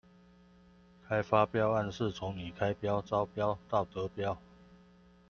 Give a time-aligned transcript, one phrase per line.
[1.07, 4.35] 開發標案是從你開標、招標到得標